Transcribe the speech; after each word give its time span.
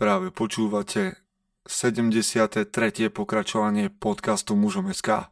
Práve 0.00 0.32
počúvate 0.32 1.20
73. 1.68 2.72
pokračovanie 3.12 3.92
podcastu 3.92 4.56
Mužom 4.56 4.88
SK. 4.88 5.28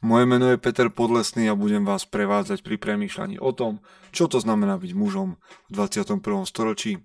Moje 0.00 0.24
meno 0.24 0.48
je 0.48 0.56
Peter 0.56 0.88
Podlesný 0.88 1.52
a 1.52 1.58
budem 1.58 1.84
vás 1.84 2.08
prevádzať 2.08 2.64
pri 2.64 2.80
premýšľaní 2.80 3.36
o 3.36 3.52
tom, 3.52 3.84
čo 4.16 4.24
to 4.24 4.40
znamená 4.40 4.80
byť 4.80 4.96
mužom 4.96 5.36
v 5.68 5.72
21. 5.76 6.48
storočí. 6.48 7.04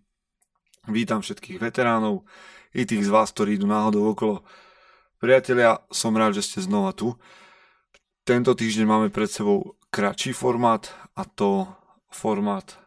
Vítam 0.88 1.20
všetkých 1.20 1.60
veteránov 1.60 2.24
i 2.72 2.88
tých 2.88 3.04
z 3.04 3.12
vás, 3.12 3.36
ktorí 3.36 3.60
idú 3.60 3.68
náhodou 3.68 4.16
okolo. 4.16 4.48
Priatelia, 5.20 5.84
som 5.92 6.16
rád, 6.16 6.40
že 6.40 6.48
ste 6.48 6.64
znova 6.64 6.96
tu. 6.96 7.20
Tento 8.24 8.56
týždeň 8.56 8.88
máme 8.88 9.08
pred 9.12 9.28
sebou 9.28 9.76
kratší 9.92 10.32
formát 10.32 10.88
a 11.20 11.28
to 11.28 11.68
formát 12.08 12.80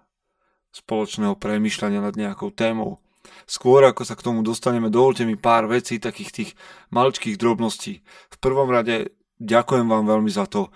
spoločného 0.73 1.37
premýšľania 1.37 2.01
nad 2.01 2.17
nejakou 2.17 2.49
témou. 2.49 3.04
Skôr 3.45 3.85
ako 3.85 4.03
sa 4.09 4.17
k 4.17 4.25
tomu 4.25 4.41
dostaneme, 4.41 4.89
dovolte 4.89 5.29
mi 5.29 5.37
pár 5.37 5.69
vecí, 5.69 6.01
takých 6.01 6.31
tých 6.33 6.51
maličkých 6.89 7.37
drobností. 7.37 8.01
V 8.05 8.37
prvom 8.41 8.73
rade 8.73 9.13
ďakujem 9.41 9.85
vám 9.85 10.09
veľmi 10.09 10.33
za 10.33 10.49
to, 10.49 10.73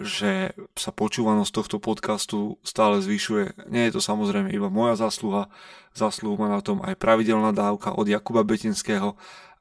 že 0.00 0.56
sa 0.74 0.90
počúvanosť 0.90 1.52
tohto 1.52 1.76
podcastu 1.76 2.56
stále 2.64 3.00
zvyšuje. 3.04 3.68
Nie 3.68 3.88
je 3.88 3.98
to 3.98 4.00
samozrejme 4.00 4.48
iba 4.52 4.72
moja 4.72 4.96
zásluha, 4.96 5.52
zaslúhu 5.92 6.40
má 6.40 6.48
na 6.48 6.64
tom 6.64 6.80
aj 6.80 6.96
pravidelná 6.96 7.52
dávka 7.52 7.92
od 7.92 8.08
Jakuba 8.08 8.42
Betinského, 8.44 9.14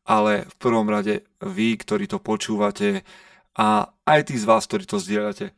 ale 0.08 0.47
v 0.47 0.55
prvom 0.58 0.88
rade 0.88 1.27
vy, 1.44 1.77
ktorí 1.77 2.08
to 2.08 2.17
počúvate 2.17 3.05
a 3.55 3.91
aj 4.08 4.31
tí 4.31 4.36
z 4.39 4.47
vás, 4.47 4.66
ktorí 4.66 4.88
to 4.88 4.97
zdieľate. 4.97 5.52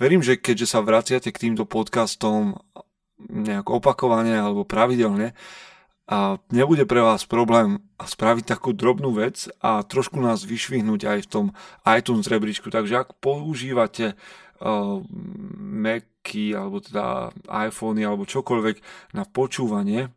Verím, 0.00 0.24
že 0.24 0.40
keďže 0.40 0.76
sa 0.76 0.80
vraciate 0.80 1.28
k 1.28 1.42
týmto 1.48 1.68
podcastom 1.68 2.56
nejak 3.28 3.68
opakovane 3.68 4.32
alebo 4.32 4.64
pravidelne, 4.64 5.36
a 6.10 6.42
nebude 6.50 6.82
pre 6.90 7.06
vás 7.06 7.22
problém 7.22 7.78
spraviť 8.02 8.58
takú 8.58 8.74
drobnú 8.74 9.14
vec 9.14 9.46
a 9.62 9.86
trošku 9.86 10.18
nás 10.18 10.42
vyšvihnúť 10.42 11.00
aj 11.06 11.18
v 11.22 11.30
tom 11.30 11.46
iTunes 11.86 12.26
rebríčku. 12.26 12.66
Takže 12.66 13.06
ak 13.06 13.22
používate 13.22 14.18
uh, 14.58 14.98
Macy 15.54 16.58
alebo 16.58 16.82
teda 16.82 17.30
iPhony 17.46 18.02
alebo 18.02 18.26
čokoľvek 18.26 18.76
na 19.14 19.22
počúvanie, 19.22 20.10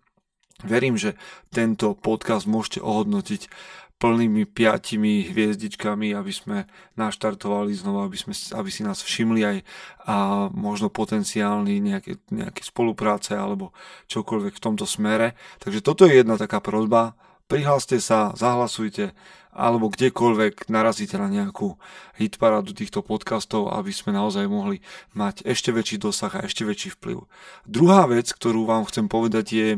verím, 0.65 0.97
že 0.97 1.13
tento 1.53 1.93
podcast 1.93 2.49
môžete 2.49 2.81
ohodnotiť 2.81 3.53
plnými 4.01 4.43
piatimi 4.49 5.31
hviezdičkami, 5.31 6.11
aby 6.11 6.33
sme 6.33 6.57
naštartovali 6.99 7.71
znova, 7.71 8.09
aby, 8.09 8.17
sme, 8.19 8.35
aby 8.35 8.69
si 8.69 8.83
nás 8.83 8.99
všimli 8.99 9.41
aj 9.47 9.57
a 10.03 10.15
možno 10.51 10.91
potenciálny 10.91 11.79
nejaké, 11.79 12.19
nejaké 12.27 12.61
spolupráce 12.67 13.31
alebo 13.37 13.71
čokoľvek 14.11 14.53
v 14.59 14.63
tomto 14.63 14.83
smere. 14.83 15.39
Takže 15.63 15.79
toto 15.79 16.03
je 16.03 16.19
jedna 16.19 16.35
taká 16.35 16.59
prozba. 16.59 17.15
Prihláste 17.47 17.99
sa, 18.03 18.35
zahlasujte 18.35 19.15
alebo 19.53 19.87
kdekoľvek 19.93 20.67
narazíte 20.67 21.15
na 21.21 21.29
nejakú 21.29 21.77
hitparádu 22.17 22.73
týchto 22.73 23.05
podcastov, 23.05 23.69
aby 23.69 23.93
sme 23.93 24.17
naozaj 24.17 24.49
mohli 24.49 24.81
mať 25.13 25.45
ešte 25.45 25.69
väčší 25.69 26.01
dosah 26.01 26.33
a 26.33 26.45
ešte 26.49 26.65
väčší 26.65 26.97
vplyv. 26.97 27.29
Druhá 27.69 28.09
vec, 28.09 28.33
ktorú 28.33 28.65
vám 28.65 28.89
chcem 28.89 29.05
povedať, 29.05 29.45
je 29.53 29.69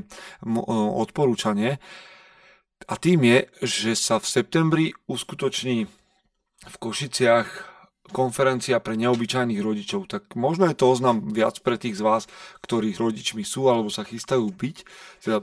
odporúčanie. 0.96 1.84
A 2.86 2.94
tým 3.02 3.26
je, 3.26 3.40
že 3.66 3.92
sa 3.98 4.22
v 4.22 4.30
septembri 4.30 4.86
uskutoční 5.10 5.90
v 6.66 6.76
Košiciach 6.78 7.76
konferencia 8.14 8.78
pre 8.78 8.94
neobyčajných 8.94 9.62
rodičov. 9.62 10.06
Tak 10.06 10.38
možno 10.38 10.70
je 10.70 10.78
to 10.78 10.94
oznam 10.94 11.34
viac 11.34 11.58
pre 11.66 11.82
tých 11.82 11.98
z 11.98 12.06
vás, 12.06 12.24
ktorých 12.62 13.02
rodičmi 13.02 13.42
sú 13.42 13.66
alebo 13.68 13.90
sa 13.90 14.06
chystajú 14.06 14.46
byť. 14.54 14.78
Teda 15.26 15.42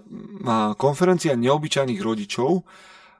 konferencia 0.78 1.34
neobyčajných 1.34 1.98
rodičov, 1.98 2.62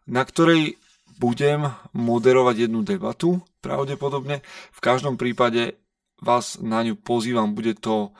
na 0.07 0.23
ktorej 0.23 0.79
budem 1.19 1.71
moderovať 1.95 2.71
jednu 2.71 2.87
debatu, 2.87 3.43
pravdepodobne. 3.59 4.43
V 4.71 4.81
každom 4.83 5.19
prípade 5.19 5.79
vás 6.23 6.59
na 6.63 6.83
ňu 6.87 6.95
pozývam, 6.99 7.55
bude 7.55 7.75
to 7.75 8.15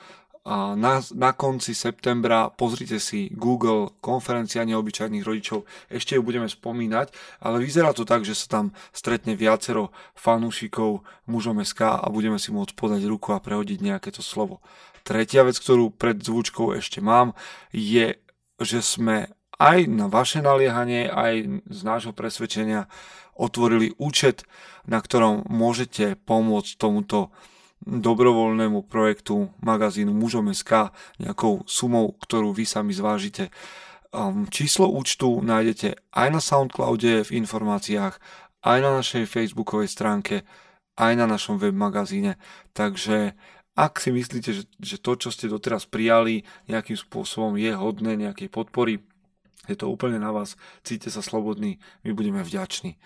na, 0.75 0.99
na 1.15 1.31
konci 1.31 1.71
septembra 1.71 2.51
pozrite 2.51 2.99
si 2.99 3.31
Google 3.31 3.95
konferencia 4.03 4.67
neobyčajných 4.67 5.23
rodičov, 5.23 5.63
ešte 5.87 6.19
ju 6.19 6.21
budeme 6.23 6.51
spomínať, 6.51 7.39
ale 7.39 7.63
vyzerá 7.63 7.95
to 7.95 8.03
tak, 8.03 8.27
že 8.27 8.35
sa 8.35 8.59
tam 8.59 8.65
stretne 8.91 9.39
viacero 9.39 9.95
fanúšikov 10.19 11.07
mužom 11.31 11.63
SK 11.63 12.03
a 12.03 12.05
budeme 12.11 12.35
si 12.35 12.51
môcť 12.51 12.75
podať 12.75 13.07
ruku 13.07 13.31
a 13.31 13.39
prehodiť 13.39 13.79
nejaké 13.79 14.11
to 14.11 14.19
slovo. 14.19 14.59
Tretia 15.07 15.47
vec, 15.47 15.55
ktorú 15.55 15.95
pred 15.95 16.19
zvučkou 16.19 16.75
ešte 16.75 16.99
mám, 16.99 17.35
je, 17.71 18.19
že 18.59 18.79
sme 18.83 19.31
aj 19.59 19.87
na 19.87 20.11
vaše 20.11 20.43
naliehanie, 20.43 21.07
aj 21.07 21.63
z 21.71 21.79
nášho 21.87 22.11
presvedčenia 22.11 22.91
otvorili 23.39 23.95
účet, 23.95 24.43
na 24.83 24.99
ktorom 24.99 25.47
môžete 25.47 26.19
pomôcť 26.27 26.71
tomuto 26.75 27.31
dobrovoľnému 27.83 28.87
projektu 28.87 29.51
magazínu 29.59 30.15
Mužom 30.15 30.51
SK 30.55 30.95
nejakou 31.19 31.67
sumou, 31.67 32.15
ktorú 32.19 32.55
vy 32.55 32.63
sami 32.63 32.95
zvážite. 32.95 33.51
Um, 34.13 34.45
číslo 34.47 34.87
účtu 34.87 35.41
nájdete 35.41 35.97
aj 36.13 36.27
na 36.29 36.41
Soundcloude 36.41 37.25
v 37.25 37.33
informáciách, 37.43 38.15
aj 38.63 38.77
na 38.79 38.91
našej 39.01 39.27
facebookovej 39.27 39.89
stránke, 39.91 40.47
aj 40.95 41.13
na 41.17 41.25
našom 41.25 41.59
web 41.59 41.73
magazíne. 41.73 42.39
Takže 42.71 43.33
ak 43.73 43.97
si 43.97 44.13
myslíte, 44.13 44.49
že, 44.53 44.63
že 44.77 45.01
to, 45.01 45.17
čo 45.17 45.29
ste 45.33 45.49
doteraz 45.49 45.89
prijali, 45.89 46.45
nejakým 46.69 46.95
spôsobom 46.95 47.57
je 47.57 47.73
hodné 47.73 48.13
nejakej 48.15 48.53
podpory, 48.53 49.01
je 49.65 49.75
to 49.79 49.89
úplne 49.89 50.19
na 50.21 50.29
vás, 50.29 50.59
cíte 50.85 51.09
sa 51.09 51.23
slobodní, 51.23 51.79
my 52.05 52.11
budeme 52.13 52.43
vďační. 52.43 52.99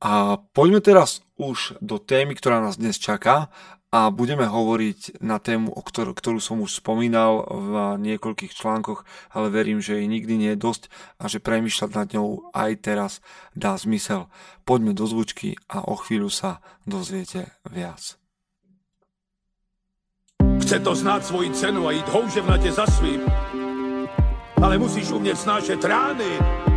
A 0.00 0.40
poďme 0.56 0.80
teraz 0.80 1.20
už 1.36 1.76
do 1.84 2.00
témy, 2.00 2.32
ktorá 2.32 2.64
nás 2.64 2.80
dnes 2.80 2.96
čaká 2.96 3.52
a 3.90 4.06
budeme 4.14 4.46
hovoriť 4.46 5.18
na 5.18 5.42
tému, 5.42 5.74
o 5.74 5.82
ktorú, 5.82 6.14
ktorú 6.14 6.38
som 6.38 6.62
už 6.62 6.78
spomínal 6.78 7.42
v 7.42 7.98
niekoľkých 7.98 8.54
článkoch, 8.54 9.02
ale 9.34 9.50
verím, 9.50 9.82
že 9.82 9.98
jej 9.98 10.06
nikdy 10.06 10.34
nie 10.38 10.50
je 10.54 10.62
dosť 10.62 10.82
a 11.18 11.26
že 11.26 11.42
premýšľať 11.42 11.90
nad 11.98 12.08
ňou 12.14 12.54
aj 12.54 12.70
teraz 12.86 13.12
dá 13.58 13.74
zmysel. 13.74 14.30
Poďme 14.62 14.94
do 14.94 15.10
zvučky 15.10 15.58
a 15.66 15.82
o 15.82 15.98
chvíľu 15.98 16.30
sa 16.30 16.62
dozviete 16.86 17.50
viac. 17.66 18.14
Chce 20.62 20.76
to 20.86 20.92
znáť 20.94 21.26
svoji 21.26 21.50
cenu 21.50 21.82
a 21.82 21.90
ísť 21.90 22.08
houževnate 22.14 22.70
za 22.70 22.86
svým, 22.86 23.26
ale 24.62 24.78
musíš 24.78 25.10
umieť 25.10 25.50
snášať 25.50 25.82
rány 25.82 26.69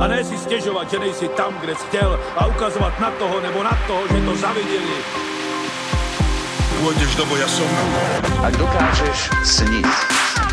a 0.00 0.06
ne 0.06 0.24
si 0.24 0.38
stěžovat, 0.38 0.90
že 0.90 0.98
nejsi 0.98 1.28
tam, 1.28 1.54
kde 1.60 1.74
jsi 1.74 1.86
chtěl 1.86 2.20
a 2.36 2.46
ukazovat 2.46 3.00
na 3.00 3.10
toho 3.10 3.40
nebo 3.40 3.62
na 3.62 3.78
toho, 3.86 4.02
že 4.08 4.20
to 4.24 4.36
zaviděli. 4.36 4.98
Pôjdeš 6.78 7.10
do 7.18 7.26
boja 7.26 7.48
som. 7.50 7.66
Ak 8.38 8.54
dokážeš 8.54 9.34
sniť, 9.42 9.90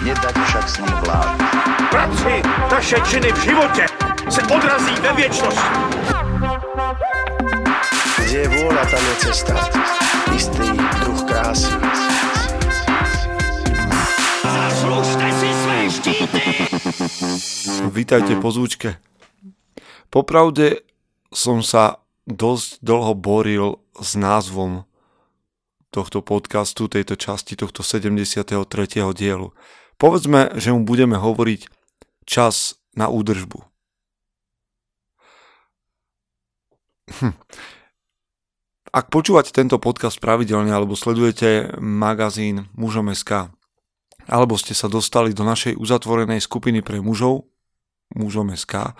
nedať 0.01 0.33
však 0.33 0.65
sním 0.65 0.97
vlád. 1.05 1.37
Práci, 1.93 2.41
taše 2.65 2.97
činy 3.05 3.29
v 3.29 3.39
živote 3.45 3.85
se 4.29 4.41
odrazí 4.49 4.95
ve 5.05 5.11
věčnosti. 5.13 5.69
Kde 8.25 8.37
je 8.41 8.47
vôľa, 8.49 8.83
tam 8.89 9.03
je 9.05 9.15
cesta. 9.21 9.53
Istý 10.33 10.67
druh 11.05 11.21
krásy. 11.29 11.77
Zaslužte 14.49 15.27
si 15.29 15.49
své 15.53 15.77
štíty! 15.93 16.41
Vítajte 17.93 18.33
po 18.41 18.49
zvučke. 18.49 18.97
Popravde 20.09 20.85
som 21.33 21.59
sa 21.61 22.01
dosť 22.25 22.81
dlho 22.81 23.13
boril 23.13 23.67
s 23.99 24.17
názvom 24.17 24.87
tohto 25.93 26.19
podcastu, 26.19 26.91
tejto 26.91 27.15
časti, 27.15 27.55
tohto 27.55 27.79
73. 27.79 28.51
dielu. 29.15 29.55
Povedzme, 29.95 30.51
že 30.59 30.75
mu 30.75 30.83
budeme 30.83 31.15
hovoriť 31.15 31.71
čas 32.27 32.75
na 32.99 33.07
údržbu. 33.07 33.63
Hm. 37.05 37.37
Ak 38.95 39.11
počúvate 39.11 39.51
tento 39.51 39.75
podcast 39.79 40.19
pravidelne 40.23 40.71
alebo 40.71 40.95
sledujete 40.95 41.77
magazín 41.79 42.71
Mužom.sk 42.73 43.51
alebo 44.25 44.57
ste 44.57 44.73
sa 44.73 44.89
dostali 44.89 45.37
do 45.37 45.45
našej 45.45 45.77
uzatvorenej 45.77 46.41
skupiny 46.41 46.81
pre 46.81 46.97
mužov 46.97 47.45
Mužom.sk, 48.17 48.97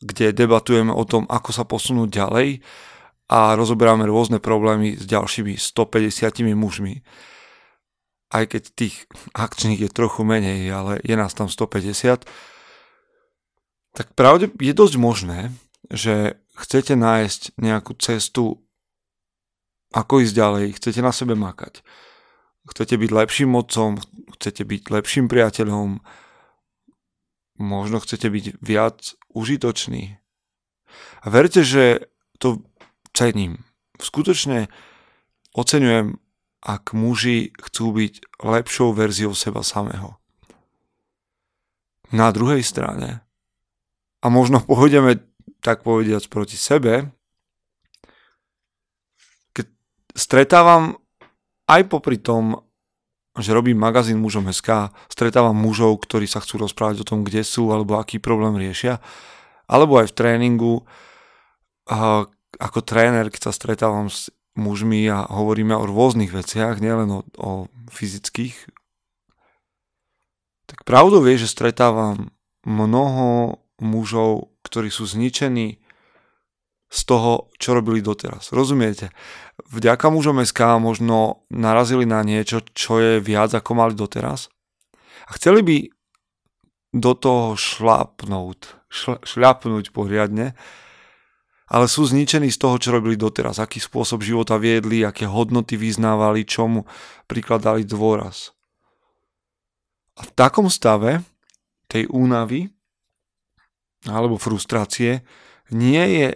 kde 0.00 0.34
debatujeme 0.34 0.90
o 0.90 1.04
tom, 1.06 1.28
ako 1.30 1.50
sa 1.54 1.64
posunúť 1.68 2.08
ďalej 2.10 2.48
a 3.30 3.56
rozoberáme 3.56 4.04
rôzne 4.04 4.42
problémy 4.42 4.98
s 4.98 5.04
ďalšími 5.08 5.56
150 5.56 6.54
mužmi. 6.54 7.00
Aj 8.34 8.44
keď 8.44 8.62
tých 8.74 9.06
akčných 9.32 9.86
je 9.86 9.90
trochu 9.90 10.26
menej, 10.26 10.66
ale 10.74 10.98
je 11.06 11.14
nás 11.14 11.32
tam 11.32 11.46
150, 11.46 12.26
tak 13.94 14.06
pravde 14.18 14.50
je 14.58 14.74
dosť 14.74 14.96
možné, 14.98 15.54
že 15.88 16.34
chcete 16.58 16.98
nájsť 16.98 17.54
nejakú 17.56 17.94
cestu, 17.96 18.58
ako 19.94 20.26
ísť 20.26 20.34
ďalej, 20.34 20.64
chcete 20.82 21.00
na 21.00 21.14
sebe 21.14 21.38
makať. 21.38 21.86
Chcete 22.66 22.96
byť 22.98 23.10
lepším 23.12 23.54
otcom, 23.54 24.00
chcete 24.34 24.66
byť 24.66 24.82
lepším 24.90 25.30
priateľom, 25.30 26.02
možno 27.58 28.00
chcete 28.02 28.26
byť 28.30 28.44
viac 28.62 29.14
užitoční. 29.30 30.18
A 31.22 31.26
verte, 31.30 31.62
že 31.66 32.10
to 32.38 32.62
cením. 33.14 33.62
Skutočne 33.98 34.68
oceňujem, 35.54 36.18
ak 36.64 36.96
muži 36.96 37.52
chcú 37.60 37.94
byť 37.94 38.14
lepšou 38.42 38.96
verziou 38.96 39.36
seba 39.36 39.62
samého. 39.62 40.18
Na 42.14 42.30
druhej 42.30 42.62
strane, 42.62 43.24
a 44.24 44.26
možno 44.32 44.64
pôjdeme 44.70 45.20
tak 45.60 45.84
povediac 45.84 46.24
proti 46.28 46.56
sebe, 46.56 47.12
keď 49.52 49.66
stretávam 50.16 50.96
aj 51.68 51.82
popri 51.88 52.20
tom, 52.20 52.63
že 53.34 53.50
robím 53.50 53.74
magazín 53.74 54.22
mužom 54.22 54.46
SK, 54.50 54.94
stretávam 55.10 55.58
mužov, 55.58 55.98
ktorí 56.06 56.30
sa 56.30 56.38
chcú 56.38 56.62
rozprávať 56.62 57.02
o 57.02 57.08
tom, 57.08 57.26
kde 57.26 57.42
sú 57.42 57.74
alebo 57.74 57.98
aký 57.98 58.22
problém 58.22 58.54
riešia, 58.54 59.02
alebo 59.66 59.98
aj 59.98 60.14
v 60.14 60.16
tréningu, 60.16 60.74
ako 62.58 62.78
tréner, 62.86 63.26
keď 63.28 63.50
sa 63.50 63.52
stretávam 63.52 64.06
s 64.06 64.30
mužmi 64.54 65.10
a 65.10 65.26
hovoríme 65.26 65.74
o 65.74 65.88
rôznych 65.88 66.30
veciach, 66.30 66.78
nielen 66.78 67.10
o, 67.10 67.20
o 67.34 67.50
fyzických, 67.90 68.54
tak 70.70 70.86
pravdou 70.86 71.26
je, 71.26 71.44
že 71.44 71.50
stretávam 71.50 72.30
mnoho 72.64 73.58
mužov, 73.82 74.54
ktorí 74.64 74.88
sú 74.88 75.04
zničení 75.04 75.83
z 76.94 77.00
toho, 77.02 77.50
čo 77.58 77.74
robili 77.74 77.98
doteraz. 77.98 78.54
Rozumiete? 78.54 79.10
Vďaka 79.74 80.14
mužom 80.14 80.46
SK 80.46 80.78
možno 80.78 81.42
narazili 81.50 82.06
na 82.06 82.22
niečo, 82.22 82.62
čo 82.70 83.02
je 83.02 83.12
viac 83.18 83.50
ako 83.50 83.70
mali 83.74 83.98
doteraz 83.98 84.46
a 85.26 85.34
chceli 85.34 85.66
by 85.66 85.76
do 86.94 87.12
toho 87.18 87.58
šlapnúť, 87.58 88.60
šl- 88.86 89.22
šľapnúť 89.26 89.90
poriadne 89.90 90.54
ale 91.64 91.88
sú 91.88 92.04
zničení 92.04 92.52
z 92.52 92.60
toho, 92.60 92.76
čo 92.76 92.92
robili 92.92 93.16
doteraz, 93.16 93.56
aký 93.56 93.80
spôsob 93.80 94.20
života 94.20 94.60
viedli, 94.60 95.00
aké 95.00 95.24
hodnoty 95.24 95.80
vyznávali, 95.80 96.44
čomu 96.44 96.84
prikladali 97.24 97.88
dôraz. 97.88 98.52
A 100.14 100.28
v 100.28 100.30
takom 100.36 100.68
stave 100.68 101.24
tej 101.88 102.06
únavy 102.12 102.68
alebo 104.04 104.36
frustrácie 104.36 105.24
nie 105.72 106.04
je 106.20 106.28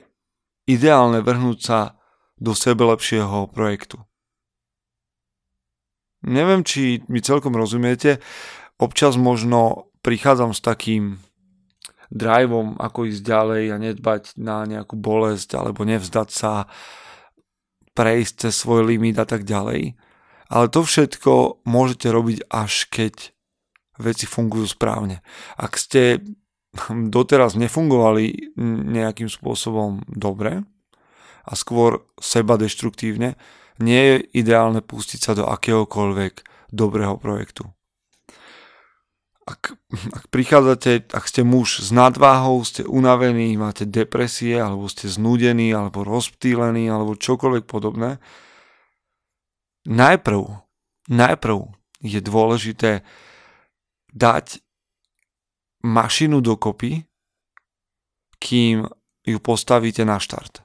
ideálne 0.68 1.24
vrhnúť 1.24 1.58
sa 1.58 1.96
do 2.36 2.52
sebe 2.52 2.84
lepšieho 2.86 3.50
projektu. 3.50 4.04
Neviem, 6.22 6.62
či 6.66 7.02
mi 7.08 7.24
celkom 7.24 7.56
rozumiete. 7.56 8.20
Občas 8.78 9.16
možno 9.18 9.90
prichádzam 10.04 10.54
s 10.54 10.60
takým 10.62 11.18
driveom, 12.12 12.78
ako 12.78 13.08
ísť 13.08 13.22
ďalej 13.22 13.64
a 13.72 13.76
nedbať 13.76 14.22
na 14.38 14.64
nejakú 14.64 14.96
bolesť 14.96 15.58
alebo 15.58 15.84
nevzdať 15.84 16.28
sa, 16.30 16.52
prejsť 17.92 18.48
cez 18.48 18.54
svoj 18.54 18.86
limit 18.86 19.18
a 19.18 19.26
tak 19.26 19.42
ďalej. 19.42 19.98
Ale 20.48 20.66
to 20.72 20.80
všetko 20.86 21.64
môžete 21.68 22.08
robiť 22.08 22.48
až 22.48 22.88
keď 22.88 23.34
veci 23.98 24.24
fungujú 24.24 24.64
správne. 24.70 25.20
Ak 25.58 25.76
ste 25.76 26.22
doteraz 27.14 27.56
nefungovali 27.56 28.54
nejakým 28.92 29.28
spôsobom 29.30 30.04
dobre 30.08 30.64
a 31.48 31.52
skôr 31.56 32.04
seba 32.20 32.60
deštruktívne, 32.60 33.40
nie 33.78 34.02
je 34.04 34.16
ideálne 34.44 34.82
pustiť 34.82 35.20
sa 35.22 35.32
do 35.38 35.46
akéhokoľvek 35.48 36.44
dobrého 36.74 37.16
projektu. 37.16 37.72
Ak, 39.48 39.72
ak 40.18 40.24
prichádzate, 40.28 41.08
ak 41.08 41.24
ste 41.24 41.42
muž 41.46 41.80
s 41.80 41.88
nadváhou, 41.88 42.60
ste 42.66 42.84
unavení, 42.84 43.56
máte 43.56 43.88
depresie, 43.88 44.60
alebo 44.60 44.90
ste 44.92 45.08
znúdení, 45.08 45.72
alebo 45.72 46.04
rozptýlení, 46.04 46.90
alebo 46.92 47.16
čokoľvek 47.16 47.64
podobné, 47.64 48.20
najprv, 49.88 50.42
najprv 51.08 51.58
je 52.04 52.20
dôležité 52.20 53.02
dať 54.12 54.60
mašinu 55.88 56.44
dokopy, 56.44 57.08
kým 58.38 58.86
ju 59.24 59.38
postavíte 59.40 60.04
na 60.04 60.20
štart. 60.20 60.62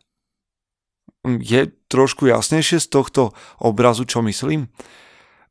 Je 1.24 1.72
trošku 1.88 2.28
jasnejšie 2.28 2.84
z 2.84 2.88
tohto 2.92 3.32
obrazu, 3.64 4.04
čo 4.04 4.20
myslím? 4.20 4.68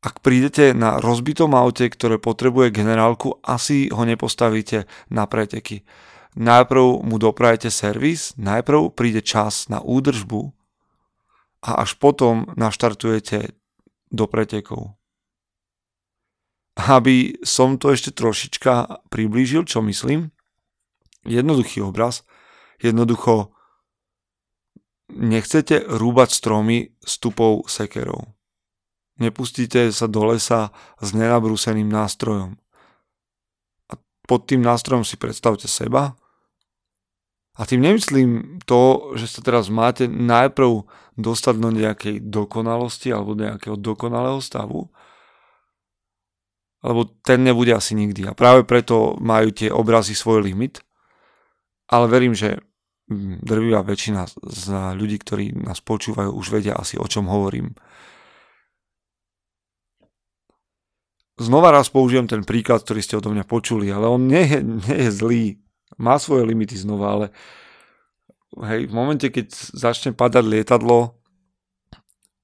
Ak 0.02 0.20
prídete 0.20 0.74
na 0.74 0.98
rozbitom 0.98 1.54
aute, 1.54 1.86
ktoré 1.86 2.18
potrebuje 2.18 2.74
generálku, 2.74 3.38
asi 3.40 3.88
ho 3.88 4.02
nepostavíte 4.02 4.90
na 5.08 5.24
preteky. 5.30 5.86
Najprv 6.34 7.06
mu 7.06 7.16
doprajete 7.22 7.70
servis, 7.70 8.34
najprv 8.34 8.92
príde 8.92 9.22
čas 9.22 9.70
na 9.70 9.78
údržbu 9.78 10.50
a 11.62 11.86
až 11.86 11.94
potom 12.00 12.50
naštartujete 12.58 13.54
do 14.10 14.24
pretekov. 14.26 14.96
Aby 16.72 17.36
som 17.44 17.76
to 17.76 17.92
ešte 17.92 18.16
trošička 18.16 19.04
priblížil, 19.12 19.68
čo 19.68 19.84
myslím, 19.84 20.32
jednoduchý 21.28 21.84
obraz, 21.84 22.24
jednoducho 22.80 23.52
nechcete 25.12 25.84
rúbať 25.84 26.28
stromy 26.32 26.96
stupou 27.04 27.68
sekerov. 27.68 28.32
Nepustíte 29.20 29.92
sa 29.92 30.08
do 30.08 30.24
lesa 30.24 30.72
s 30.98 31.12
nenabrúseným 31.12 31.86
nástrojom. 31.86 32.56
A 33.92 34.00
pod 34.24 34.48
tým 34.48 34.64
nástrojom 34.64 35.04
si 35.04 35.20
predstavte 35.20 35.68
seba. 35.68 36.16
A 37.52 37.68
tým 37.68 37.84
nemyslím 37.84 38.64
to, 38.64 39.12
že 39.20 39.28
sa 39.28 39.44
teraz 39.44 39.68
máte 39.68 40.08
najprv 40.08 40.88
dostať 41.20 41.54
do 41.60 41.68
nejakej 41.68 42.16
dokonalosti 42.24 43.12
alebo 43.12 43.36
do 43.36 43.44
nejakého 43.44 43.76
dokonalého 43.76 44.40
stavu, 44.40 44.88
lebo 46.82 47.06
ten 47.22 47.46
nebude 47.46 47.70
asi 47.72 47.94
nikdy. 47.94 48.26
A 48.26 48.34
práve 48.34 48.66
preto 48.66 49.14
majú 49.22 49.54
tie 49.54 49.70
obrazy 49.70 50.18
svoj 50.18 50.42
limit. 50.42 50.82
Ale 51.86 52.10
verím, 52.10 52.34
že 52.34 52.58
drvivá 53.42 53.86
väčšina 53.86 54.26
z 54.42 54.64
ľudí, 54.98 55.18
ktorí 55.22 55.54
nás 55.62 55.78
počúvajú, 55.82 56.34
už 56.34 56.46
vedia 56.50 56.74
asi 56.74 56.98
o 56.98 57.06
čom 57.06 57.30
hovorím. 57.30 57.74
Znova 61.40 61.72
raz 61.72 61.88
použijem 61.88 62.28
ten 62.28 62.44
príklad, 62.44 62.84
ktorý 62.84 63.00
ste 63.02 63.18
odo 63.18 63.32
mňa 63.32 63.48
počuli, 63.48 63.88
ale 63.88 64.06
on 64.06 64.28
nie 64.28 64.44
je, 64.46 64.60
nie 64.62 64.98
je 65.08 65.10
zlý. 65.10 65.44
Má 65.98 66.16
svoje 66.20 66.46
limity 66.46 66.76
znova, 66.76 67.06
ale 67.18 67.26
hej, 68.68 68.88
v 68.88 68.94
momente, 68.94 69.26
keď 69.28 69.48
začne 69.54 70.10
padať 70.12 70.44
lietadlo 70.44 71.21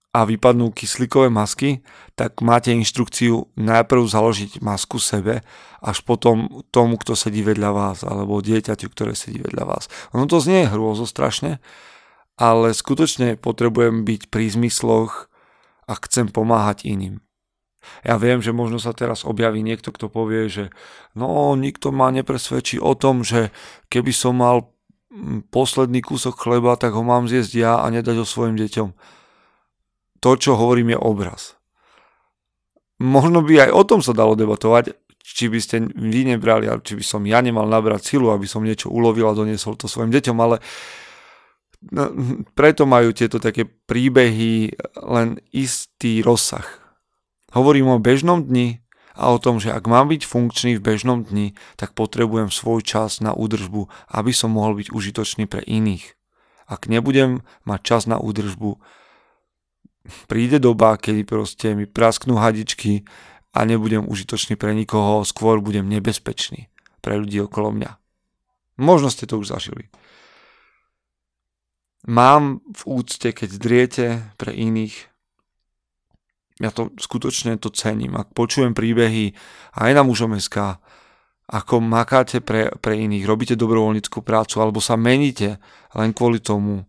a 0.08 0.24
vypadnú 0.24 0.72
kyslíkové 0.72 1.28
masky, 1.28 1.84
tak 2.16 2.40
máte 2.40 2.72
inštrukciu 2.72 3.52
najprv 3.60 4.02
založiť 4.08 4.64
masku 4.64 4.96
sebe, 4.96 5.44
až 5.84 5.98
potom 6.02 6.64
tomu, 6.72 6.96
kto 6.96 7.12
sedí 7.12 7.44
vedľa 7.44 7.70
vás, 7.70 7.98
alebo 8.02 8.40
dieťaťu, 8.40 8.88
ktoré 8.88 9.12
sedí 9.12 9.38
vedľa 9.44 9.64
vás. 9.68 9.86
Ono 10.16 10.24
to 10.24 10.40
znie 10.40 10.66
hrôzo 10.66 11.04
strašne, 11.04 11.60
ale 12.40 12.72
skutočne 12.72 13.36
potrebujem 13.36 14.02
byť 14.08 14.32
pri 14.32 14.48
zmysloch 14.48 15.28
a 15.86 15.92
chcem 16.02 16.32
pomáhať 16.32 16.88
iným. 16.88 17.20
Ja 18.04 18.20
viem, 18.20 18.42
že 18.42 18.52
možno 18.52 18.82
sa 18.82 18.92
teraz 18.92 19.24
objaví 19.24 19.62
niekto, 19.64 19.94
kto 19.94 20.10
povie, 20.12 20.50
že 20.50 20.64
no, 21.14 21.54
nikto 21.54 21.94
ma 21.94 22.12
nepresvedčí 22.12 22.82
o 22.82 22.92
tom, 22.98 23.24
že 23.24 23.54
keby 23.88 24.12
som 24.12 24.38
mal 24.38 24.72
mm, 25.08 25.48
posledný 25.48 26.04
kúsok 26.04 26.36
chleba, 26.36 26.76
tak 26.76 26.92
ho 26.92 27.02
mám 27.06 27.30
zjesť 27.30 27.52
ja 27.54 27.72
a 27.80 27.86
nedať 27.88 28.22
ho 28.22 28.26
svojim 28.26 28.58
deťom. 28.58 29.17
To, 30.20 30.34
čo 30.34 30.58
hovorím, 30.58 30.94
je 30.94 30.98
obraz. 30.98 31.42
Možno 32.98 33.46
by 33.46 33.68
aj 33.68 33.70
o 33.70 33.82
tom 33.87 34.00
sa 34.02 34.10
dalo 34.10 34.34
debatovať, 34.34 34.98
či 35.22 35.46
by 35.46 35.58
ste 35.62 35.87
vy 35.94 36.34
nebrali, 36.34 36.66
či 36.82 36.98
by 36.98 37.04
som 37.04 37.22
ja 37.22 37.38
nemal 37.38 37.68
nabrať 37.68 38.14
silu, 38.14 38.34
aby 38.34 38.48
som 38.48 38.66
niečo 38.66 38.90
ulovil 38.90 39.30
a 39.30 39.37
doniesol 39.38 39.78
to 39.78 39.87
svojim 39.87 40.10
deťom, 40.10 40.37
ale 40.42 40.58
no, 41.94 42.10
preto 42.58 42.88
majú 42.90 43.14
tieto 43.14 43.38
také 43.38 43.62
príbehy 43.68 44.75
len 44.98 45.38
istý 45.54 46.26
rozsah 46.26 46.66
Hovorím 47.56 47.96
o 47.96 47.98
bežnom 47.98 48.44
dni 48.44 48.84
a 49.16 49.32
o 49.32 49.40
tom, 49.40 49.56
že 49.56 49.72
ak 49.72 49.88
mám 49.88 50.12
byť 50.12 50.28
funkčný 50.28 50.76
v 50.76 50.84
bežnom 50.84 51.25
dni, 51.25 51.56
tak 51.80 51.96
potrebujem 51.96 52.52
svoj 52.52 52.84
čas 52.84 53.25
na 53.25 53.32
údržbu, 53.32 53.88
aby 54.12 54.32
som 54.37 54.52
mohol 54.52 54.76
byť 54.76 54.92
užitočný 54.92 55.48
pre 55.48 55.64
iných. 55.64 56.12
Ak 56.68 56.92
nebudem 56.92 57.40
mať 57.64 57.80
čas 57.80 58.02
na 58.04 58.20
údržbu, 58.20 58.76
príde 60.26 60.58
doba, 60.58 60.96
kedy 60.96 61.22
proste 61.24 61.72
mi 61.72 61.84
prasknú 61.84 62.36
hadičky 62.36 63.06
a 63.54 63.64
nebudem 63.64 64.06
užitočný 64.06 64.54
pre 64.54 64.76
nikoho, 64.76 65.24
skôr 65.24 65.58
budem 65.58 65.88
nebezpečný 65.88 66.68
pre 67.00 67.16
ľudí 67.16 67.40
okolo 67.42 67.72
mňa. 67.74 67.90
Možno 68.78 69.10
ste 69.10 69.26
to 69.26 69.42
už 69.42 69.50
zažili. 69.50 69.90
Mám 72.06 72.62
v 72.62 72.82
úcte, 72.86 73.34
keď 73.34 73.50
driete 73.58 74.06
pre 74.38 74.54
iných, 74.54 74.94
ja 76.58 76.70
to 76.74 76.90
skutočne 76.98 77.58
to 77.58 77.70
cením. 77.70 78.18
Ak 78.18 78.34
počujem 78.34 78.74
príbehy 78.74 79.34
aj 79.78 79.90
na 79.94 80.02
mužom 80.02 80.34
SK, 80.38 80.78
ako 81.48 81.80
makáte 81.80 82.44
pre, 82.44 82.68
pre 82.78 82.98
iných, 82.98 83.24
robíte 83.24 83.54
dobrovoľníckú 83.56 84.20
prácu 84.20 84.60
alebo 84.60 84.84
sa 84.84 85.00
meníte 85.00 85.56
len 85.96 86.12
kvôli 86.12 86.42
tomu, 86.42 86.84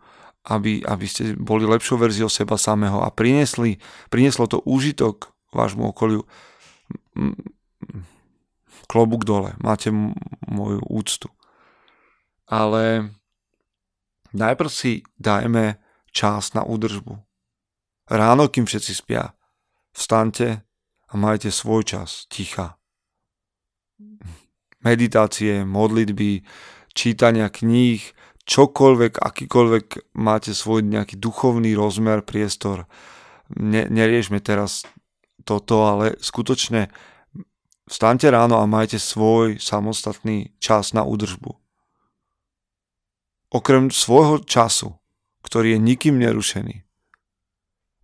aby, 0.50 0.82
aby 0.82 1.06
ste 1.06 1.38
boli 1.38 1.64
lepšou 1.70 2.02
verziou 2.02 2.28
seba 2.28 2.58
samého 2.58 3.00
a 3.06 3.14
priniesli, 3.14 3.78
prinieslo 4.10 4.50
to 4.50 4.60
úžitok 4.66 5.30
vášmu 5.54 5.94
okoliu. 5.94 6.26
Klobúk 8.90 9.24
dole, 9.24 9.54
máte 9.62 9.94
m- 9.94 10.18
moju 10.50 10.82
úctu. 10.90 11.30
Ale 12.50 13.14
najprv 14.34 14.70
si 14.74 15.06
dajme 15.22 15.78
čas 16.10 16.58
na 16.58 16.66
údržbu. 16.66 17.14
Ráno, 18.10 18.50
kým 18.50 18.66
všetci 18.66 18.94
spia, 18.98 19.38
vstante 19.94 20.66
a 21.10 21.14
majte 21.14 21.54
svoj 21.54 21.86
čas 21.86 22.26
ticha 22.26 22.80
meditácie, 24.84 25.68
modlitby, 25.68 26.44
čítania 26.96 27.52
kníh, 27.52 28.04
čokoľvek, 28.50 29.22
akýkoľvek 29.22 30.18
máte 30.18 30.58
svoj 30.58 30.82
nejaký 30.82 31.22
duchovný 31.22 31.78
rozmer, 31.78 32.26
priestor. 32.26 32.90
Ne, 33.54 33.86
neriešme 33.86 34.42
teraz 34.42 34.90
toto, 35.46 35.86
ale 35.86 36.18
skutočne 36.18 36.90
vstante 37.86 38.26
ráno 38.30 38.58
a 38.58 38.66
majte 38.66 38.98
svoj 38.98 39.62
samostatný 39.62 40.58
čas 40.58 40.98
na 40.98 41.06
údržbu. 41.06 41.54
Okrem 43.54 43.94
svojho 43.94 44.42
času, 44.46 44.98
ktorý 45.46 45.78
je 45.78 45.80
nikým 45.82 46.22
nerušený, 46.22 46.86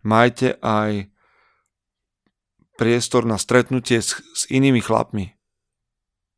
majte 0.02 0.58
aj 0.62 1.10
priestor 2.78 3.26
na 3.26 3.38
stretnutie 3.38 4.02
s, 4.02 4.18
s 4.34 4.42
inými 4.50 4.82
chlapmi, 4.82 5.34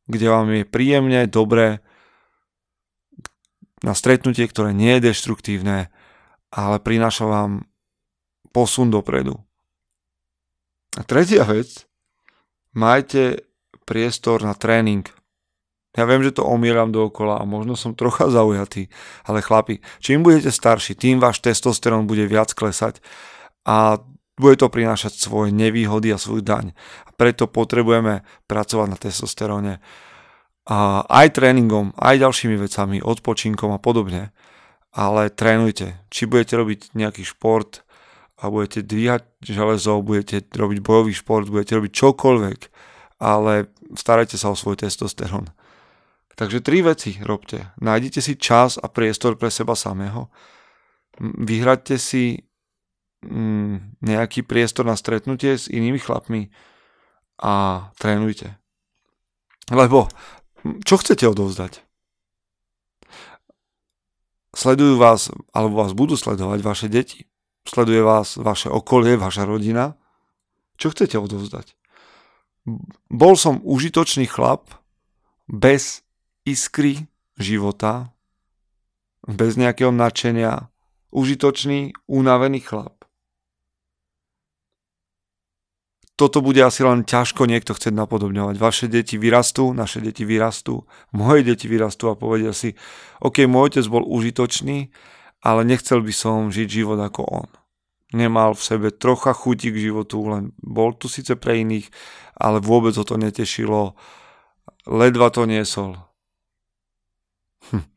kde 0.09 0.25
vám 0.29 0.49
je 0.53 0.63
príjemne, 0.65 1.25
dobré, 1.25 1.81
na 3.83 3.93
stretnutie, 3.95 4.47
ktoré 4.47 4.75
nie 4.75 4.97
je 4.97 5.11
deštruktívne, 5.11 5.91
ale 6.49 6.77
prináša 6.81 7.25
vám 7.29 7.51
posun 8.51 8.89
dopredu. 8.89 9.37
A 10.97 11.05
tretia 11.05 11.45
vec, 11.45 11.85
majte 12.73 13.45
priestor 13.85 14.41
na 14.41 14.57
tréning. 14.57 15.05
Ja 15.97 16.05
viem, 16.05 16.21
že 16.21 16.37
to 16.37 16.45
omieram 16.45 16.93
dookola 16.93 17.41
a 17.41 17.49
možno 17.49 17.73
som 17.73 17.97
trocha 17.97 18.29
zaujatý, 18.29 18.93
ale 19.25 19.41
chlapi, 19.41 19.81
čím 20.01 20.21
budete 20.21 20.53
starší, 20.53 20.93
tým 20.93 21.17
váš 21.17 21.41
testosterón 21.41 22.05
bude 22.05 22.29
viac 22.29 22.53
klesať 22.53 23.01
a 23.65 23.97
bude 24.39 24.55
to 24.55 24.71
prinášať 24.71 25.19
svoje 25.19 25.51
nevýhody 25.51 26.15
a 26.15 26.21
svoju 26.21 26.39
daň. 26.39 26.71
A 27.03 27.11
preto 27.11 27.49
potrebujeme 27.51 28.23
pracovať 28.47 28.87
na 28.87 28.97
testosteróne 28.97 29.73
a 30.69 31.01
aj 31.09 31.33
tréningom, 31.33 31.97
aj 31.97 32.21
ďalšími 32.21 32.53
vecami, 32.61 33.01
odpočinkom 33.01 33.73
a 33.73 33.81
podobne. 33.81 34.29
Ale 34.93 35.33
trénujte. 35.33 35.97
Či 36.13 36.29
budete 36.29 36.61
robiť 36.61 36.93
nejaký 36.93 37.25
šport 37.25 37.81
a 38.37 38.53
budete 38.53 38.85
dvíhať 38.85 39.25
železo, 39.41 40.05
budete 40.05 40.45
robiť 40.53 40.79
bojový 40.85 41.13
šport, 41.17 41.49
budete 41.49 41.73
robiť 41.73 41.91
čokoľvek, 41.93 42.59
ale 43.17 43.73
starajte 43.97 44.37
sa 44.37 44.53
o 44.53 44.57
svoj 44.57 44.77
testosterón. 44.77 45.49
Takže 46.37 46.61
tri 46.61 46.85
veci 46.85 47.17
robte. 47.19 47.73
Nájdite 47.81 48.21
si 48.21 48.37
čas 48.37 48.77
a 48.77 48.87
priestor 48.87 49.35
pre 49.35 49.49
seba 49.49 49.73
samého. 49.73 50.29
Vyhradte 51.19 51.99
si 51.99 52.45
mm, 53.25 53.99
nejaký 54.05 54.45
priestor 54.45 54.85
na 54.85 54.95
stretnutie 54.95 55.57
s 55.57 55.67
inými 55.67 55.99
chlapmi 55.99 56.47
a 57.41 57.89
trénujte. 57.99 58.55
Lebo 59.67 60.07
čo 60.83 60.95
chcete 60.99 61.25
odovzdať? 61.27 61.83
Sledujú 64.53 64.97
vás, 64.97 65.29
alebo 65.53 65.79
vás 65.79 65.93
budú 65.93 66.17
sledovať 66.17 66.59
vaše 66.65 66.87
deti. 66.89 67.29
Sleduje 67.63 68.01
vás 68.01 68.35
vaše 68.35 68.67
okolie, 68.67 69.15
vaša 69.15 69.45
rodina. 69.45 69.95
Čo 70.79 70.91
chcete 70.91 71.21
odovzdať? 71.21 71.77
Bol 73.07 73.33
som 73.37 73.61
užitočný 73.63 74.25
chlap 74.27 74.67
bez 75.47 76.01
iskry 76.43 77.07
života, 77.39 78.11
bez 79.25 79.55
nejakého 79.55 79.93
nadšenia, 79.93 80.67
užitočný, 81.13 81.93
unavený 82.09 82.59
chlap. 82.61 82.98
Toto 86.19 86.43
bude 86.43 86.59
asi 86.59 86.83
len 86.83 87.07
ťažko 87.07 87.47
niekto 87.47 87.71
chcieť 87.71 87.95
napodobňovať. 87.95 88.59
Vaše 88.59 88.85
deti 88.91 89.15
vyrastú, 89.15 89.71
naše 89.71 90.03
deti 90.03 90.27
vyrastú, 90.27 90.83
moje 91.15 91.47
deti 91.47 91.71
vyrastú 91.71 92.11
a 92.11 92.19
povedia 92.19 92.51
si, 92.51 92.75
OK, 93.23 93.47
môj 93.47 93.71
otec 93.79 93.87
bol 93.87 94.03
užitočný, 94.03 94.91
ale 95.39 95.63
nechcel 95.63 96.03
by 96.03 96.11
som 96.11 96.51
žiť 96.51 96.67
život 96.67 96.99
ako 96.99 97.23
on. 97.23 97.49
Nemal 98.11 98.51
v 98.51 98.65
sebe 98.67 98.87
trocha 98.91 99.31
chuti 99.31 99.71
k 99.71 99.79
životu, 99.79 100.19
len 100.27 100.51
bol 100.59 100.91
tu 100.91 101.07
síce 101.07 101.39
pre 101.39 101.63
iných, 101.63 101.87
ale 102.35 102.59
vôbec 102.59 102.91
ho 102.99 103.07
to 103.07 103.15
netešilo. 103.15 103.95
Ledva 104.91 105.31
to 105.31 105.47
niesol. 105.47 105.95
Hm. 107.71 107.87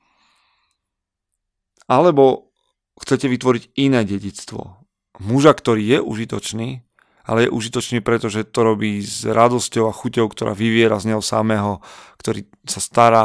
Alebo 1.90 2.54
chcete 3.02 3.26
vytvoriť 3.26 3.74
iné 3.82 4.06
dedictvo. 4.06 4.78
Muža, 5.18 5.58
ktorý 5.58 5.82
je 5.82 5.98
užitočný, 5.98 6.86
ale 7.22 7.46
je 7.46 7.54
užitočný, 7.54 8.02
pretože 8.02 8.48
to 8.48 8.66
robí 8.66 9.02
s 9.02 9.22
radosťou 9.26 9.86
a 9.86 9.96
chuťou, 9.96 10.26
ktorá 10.30 10.52
vyviera 10.54 10.98
z 10.98 11.14
neho 11.14 11.22
samého, 11.22 11.78
ktorý 12.18 12.46
sa 12.66 12.80
stará 12.82 13.24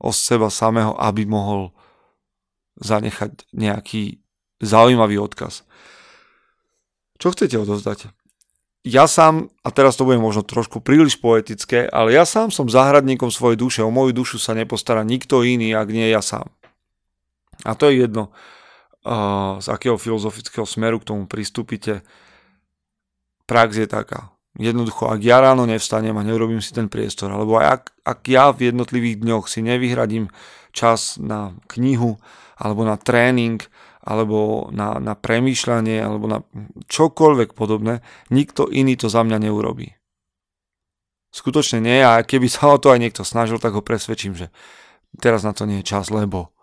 o 0.00 0.12
seba 0.12 0.48
samého, 0.48 0.96
aby 0.96 1.28
mohol 1.28 1.72
zanechať 2.80 3.52
nejaký 3.54 4.20
zaujímavý 4.64 5.20
odkaz. 5.20 5.62
Čo 7.20 7.30
chcete 7.30 7.56
odovzdať? 7.60 8.10
Ja 8.84 9.08
sám, 9.08 9.48
a 9.64 9.72
teraz 9.72 9.96
to 9.96 10.04
bude 10.04 10.20
možno 10.20 10.44
trošku 10.44 10.84
príliš 10.84 11.16
poetické, 11.16 11.88
ale 11.88 12.12
ja 12.12 12.28
sám 12.28 12.52
som 12.52 12.68
záhradníkom 12.68 13.32
svojej 13.32 13.56
duše. 13.56 13.80
O 13.80 13.88
moju 13.88 14.12
dušu 14.12 14.36
sa 14.36 14.52
nepostará 14.52 15.00
nikto 15.00 15.40
iný, 15.40 15.72
ak 15.72 15.88
nie 15.88 16.12
ja 16.12 16.20
sám. 16.20 16.52
A 17.64 17.72
to 17.72 17.88
je 17.88 18.04
jedno, 18.04 18.28
z 19.60 19.66
akého 19.72 19.96
filozofického 19.96 20.68
smeru 20.68 21.00
k 21.00 21.08
tomu 21.12 21.24
pristúpite 21.24 22.04
prax 23.44 23.76
je 23.76 23.88
taká. 23.88 24.34
Jednoducho, 24.54 25.10
ak 25.10 25.18
ja 25.18 25.42
ráno 25.42 25.66
nevstanem 25.66 26.14
a 26.14 26.22
neurobím 26.22 26.62
si 26.62 26.70
ten 26.70 26.86
priestor, 26.86 27.34
alebo 27.34 27.58
aj 27.58 27.66
ak, 27.66 27.82
ak 28.06 28.20
ja 28.30 28.54
v 28.54 28.70
jednotlivých 28.70 29.18
dňoch 29.18 29.50
si 29.50 29.66
nevyhradím 29.66 30.30
čas 30.70 31.18
na 31.18 31.58
knihu, 31.66 32.22
alebo 32.54 32.86
na 32.86 32.94
tréning, 32.94 33.58
alebo 34.04 34.70
na, 34.70 35.02
na 35.02 35.18
premýšľanie, 35.18 35.98
alebo 35.98 36.30
na 36.30 36.38
čokoľvek 36.86 37.56
podobné, 37.58 38.04
nikto 38.30 38.70
iný 38.70 38.94
to 38.94 39.10
za 39.10 39.26
mňa 39.26 39.50
neurobí. 39.50 39.90
Skutočne 41.34 41.82
nie 41.82 41.98
a 41.98 42.22
keby 42.22 42.46
sa 42.46 42.70
o 42.70 42.78
to 42.78 42.94
aj 42.94 43.02
niekto 43.02 43.26
snažil, 43.26 43.58
tak 43.58 43.74
ho 43.74 43.82
presvedčím, 43.82 44.38
že 44.38 44.54
teraz 45.18 45.42
na 45.42 45.50
to 45.50 45.66
nie 45.66 45.82
je 45.82 45.88
čas, 45.90 46.14
lebo 46.14 46.54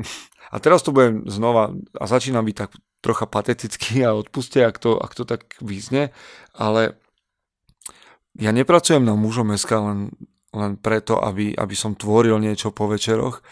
A 0.48 0.56
teraz 0.58 0.80
to 0.80 0.96
budem 0.96 1.28
znova, 1.28 1.76
a 1.96 2.04
začínam 2.08 2.44
byť 2.44 2.56
tak 2.56 2.70
trocha 3.04 3.28
patetický 3.28 4.02
a 4.02 4.16
odpuste, 4.16 4.64
ak 4.64 4.80
to, 4.80 4.96
ak 4.98 5.12
to 5.14 5.28
tak 5.28 5.54
význe, 5.60 6.10
ale 6.56 6.98
ja 8.38 8.50
nepracujem 8.54 9.02
na 9.02 9.14
mužom 9.18 9.54
SK 9.54 9.70
len, 9.82 10.00
len 10.54 10.72
preto, 10.78 11.18
aby, 11.20 11.52
aby 11.54 11.74
som 11.76 11.98
tvoril 11.98 12.38
niečo 12.40 12.72
po 12.72 12.88
večeroch, 12.88 13.42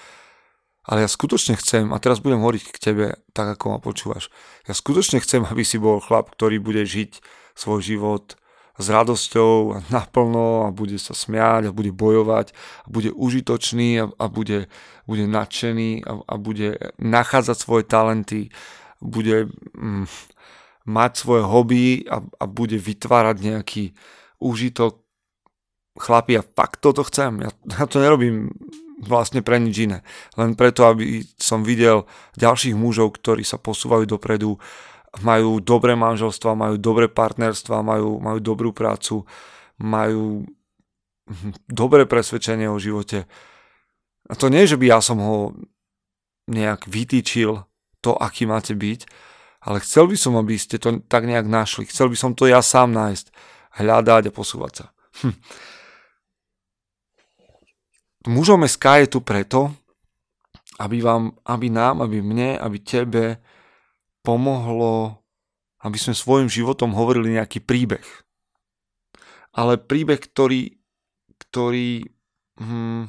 ale 0.86 1.02
ja 1.02 1.10
skutočne 1.10 1.58
chcem, 1.58 1.90
a 1.90 1.98
teraz 1.98 2.22
budem 2.22 2.38
hovoriť 2.38 2.62
k 2.70 2.78
tebe 2.78 3.06
tak, 3.34 3.58
ako 3.58 3.76
ma 3.76 3.78
počúvaš, 3.82 4.30
ja 4.70 4.74
skutočne 4.74 5.18
chcem, 5.18 5.42
aby 5.42 5.66
si 5.66 5.82
bol 5.82 5.98
chlap, 5.98 6.32
ktorý 6.34 6.62
bude 6.62 6.86
žiť 6.86 7.20
svoj 7.58 7.82
život 7.82 8.38
s 8.76 8.86
radosťou 8.92 9.52
a 9.72 9.76
naplno 9.88 10.68
a 10.68 10.70
bude 10.70 11.00
sa 11.00 11.16
smiať 11.16 11.68
a 11.68 11.76
bude 11.76 11.92
bojovať 11.96 12.52
a 12.84 12.88
bude 12.92 13.10
užitočný 13.12 13.88
a, 14.00 14.04
a 14.12 14.24
bude, 14.28 14.68
bude 15.08 15.24
nadšený 15.24 16.04
a, 16.04 16.12
a 16.28 16.34
bude 16.36 16.76
nachádzať 17.00 17.56
svoje 17.56 17.84
talenty, 17.88 18.52
bude 19.00 19.48
mm, 19.76 20.04
mať 20.86 21.12
svoje 21.16 21.42
hobby 21.42 21.86
a, 22.06 22.20
a 22.20 22.44
bude 22.44 22.76
vytvárať 22.76 23.36
nejaký 23.40 23.84
užitok. 24.38 25.00
Chlapi, 25.96 26.36
ja 26.36 26.44
fakt 26.44 26.84
toto 26.84 27.00
chcem. 27.08 27.40
Ja, 27.40 27.50
ja 27.80 27.84
to 27.88 27.96
nerobím 27.96 28.52
vlastne 29.00 29.44
pre 29.44 29.60
nič 29.60 29.88
iné. 29.88 30.00
Len 30.36 30.56
preto, 30.56 30.88
aby 30.88 31.24
som 31.36 31.64
videl 31.64 32.08
ďalších 32.36 32.76
mužov, 32.76 33.16
ktorí 33.20 33.44
sa 33.44 33.60
posúvajú 33.60 34.08
dopredu 34.08 34.56
majú 35.24 35.60
dobré 35.60 35.96
manželstva, 35.96 36.58
majú 36.58 36.76
dobré 36.76 37.08
partnerstva, 37.08 37.80
majú, 37.80 38.20
majú 38.20 38.38
dobrú 38.40 38.70
prácu, 38.72 39.24
majú 39.80 40.44
dobré 41.68 42.04
presvedčenie 42.04 42.68
o 42.68 42.80
živote. 42.80 43.24
A 44.26 44.34
to 44.34 44.50
nie, 44.50 44.66
že 44.66 44.76
by 44.76 44.96
ja 44.96 45.00
som 45.00 45.22
ho 45.22 45.54
nejak 46.50 46.86
vytýčil 46.86 47.62
to, 48.02 48.12
aký 48.14 48.46
máte 48.46 48.74
byť, 48.74 49.00
ale 49.66 49.82
chcel 49.82 50.06
by 50.06 50.16
som, 50.18 50.38
aby 50.38 50.54
ste 50.54 50.78
to 50.78 51.02
tak 51.10 51.26
nejak 51.26 51.46
našli. 51.46 51.90
Chcel 51.90 52.06
by 52.06 52.16
som 52.18 52.30
to 52.38 52.46
ja 52.46 52.62
sám 52.62 52.94
nájsť. 52.94 53.34
Hľadať 53.76 54.30
a 54.30 54.32
posúvať 54.32 54.72
sa. 54.72 54.86
Hm. 55.20 55.36
Mužom 58.32 58.64
SK 58.64 59.04
je 59.04 59.08
tu 59.12 59.20
preto, 59.20 59.74
aby, 60.80 61.04
vám, 61.04 61.36
aby 61.44 61.68
nám, 61.68 62.00
aby 62.00 62.24
mne, 62.24 62.56
aby 62.56 62.78
tebe 62.80 63.38
pomohlo, 64.26 65.22
aby 65.86 65.94
sme 65.94 66.18
svojim 66.18 66.50
životom 66.50 66.90
hovorili 66.98 67.38
nejaký 67.38 67.62
príbeh. 67.62 68.02
Ale 69.54 69.78
príbeh, 69.78 70.18
ktorý, 70.18 70.82
ktorý 71.46 72.10
hm, 72.58 73.06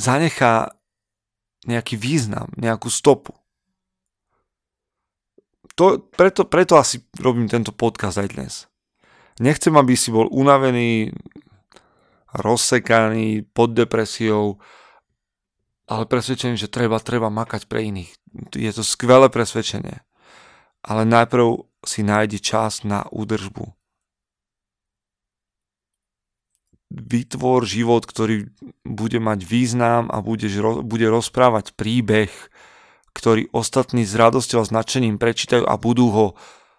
zanechá 0.00 0.72
nejaký 1.68 2.00
význam, 2.00 2.48
nejakú 2.56 2.88
stopu. 2.88 3.36
To, 5.76 6.00
preto, 6.00 6.48
preto 6.48 6.80
asi 6.80 7.04
robím 7.20 7.52
tento 7.52 7.74
podcast 7.76 8.16
aj 8.16 8.28
dnes. 8.32 8.54
Nechcem, 9.36 9.76
aby 9.76 9.92
si 9.92 10.08
bol 10.08 10.24
unavený, 10.32 11.12
rozsekaný, 12.32 13.44
pod 13.52 13.76
depresiou, 13.76 14.56
ale 15.84 16.08
presvedčený, 16.08 16.56
že 16.56 16.72
treba, 16.72 16.96
treba 17.04 17.28
makať 17.28 17.68
pre 17.68 17.84
iných. 17.84 18.10
Je 18.56 18.70
to 18.72 18.80
skvelé 18.80 19.28
presvedčenie. 19.28 20.05
Ale 20.86 21.02
najprv 21.02 21.66
si 21.82 22.06
nájdi 22.06 22.38
čas 22.38 22.86
na 22.86 23.02
údržbu. 23.10 23.74
Vytvor 26.94 27.66
život, 27.66 28.06
ktorý 28.06 28.54
bude 28.86 29.18
mať 29.18 29.42
význam 29.42 30.06
a 30.14 30.22
budeš, 30.22 30.62
bude 30.86 31.10
rozprávať 31.10 31.74
príbeh, 31.74 32.30
ktorý 33.10 33.50
ostatní 33.50 34.06
s 34.06 34.14
radosťou 34.14 34.62
a 34.62 34.68
značením 34.70 35.18
prečítajú 35.18 35.66
a 35.66 35.74
budú 35.74 36.06
ho 36.14 36.26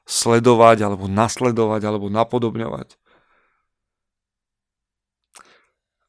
sledovať 0.08 0.88
alebo 0.88 1.12
nasledovať 1.12 1.82
alebo 1.84 2.08
napodobňovať. 2.08 2.96